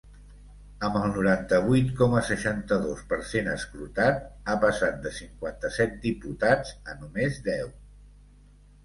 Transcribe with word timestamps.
Amb 0.85 0.95
el 0.99 1.03
noranta-vuit 1.15 1.91
coma 1.99 2.23
seixanta-dos 2.29 3.03
per 3.11 3.19
cent 3.31 3.49
escrutat, 3.51 4.23
ha 4.47 4.55
passat 4.63 4.97
de 5.05 5.13
cinquanta-set 5.19 5.95
diputats 6.07 6.73
a 6.93 6.97
només 7.03 7.39
deu. 7.51 7.71